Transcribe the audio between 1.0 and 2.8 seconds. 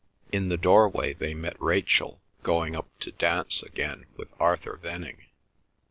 they met Rachel, going